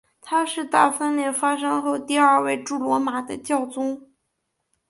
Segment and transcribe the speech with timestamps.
[0.19, 4.09] 他是大分裂发生后第二位驻罗马的教宗。